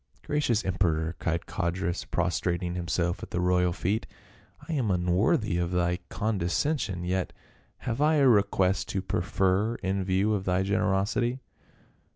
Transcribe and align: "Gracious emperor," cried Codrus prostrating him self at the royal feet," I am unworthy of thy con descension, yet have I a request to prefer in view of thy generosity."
"Gracious 0.25 0.65
emperor," 0.65 1.15
cried 1.19 1.45
Codrus 1.45 2.05
prostrating 2.05 2.73
him 2.73 2.87
self 2.87 3.21
at 3.21 3.29
the 3.29 3.39
royal 3.39 3.71
feet," 3.71 4.07
I 4.67 4.73
am 4.73 4.89
unworthy 4.89 5.59
of 5.59 5.69
thy 5.69 5.99
con 6.09 6.39
descension, 6.39 7.07
yet 7.07 7.31
have 7.85 8.01
I 8.01 8.15
a 8.15 8.27
request 8.27 8.89
to 8.89 9.03
prefer 9.03 9.75
in 9.75 10.03
view 10.03 10.33
of 10.33 10.43
thy 10.45 10.63
generosity." 10.63 11.37